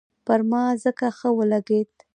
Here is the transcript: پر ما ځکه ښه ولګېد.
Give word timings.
پر 0.25 0.39
ما 0.49 0.63
ځکه 0.83 1.07
ښه 1.17 1.29
ولګېد. 1.37 1.89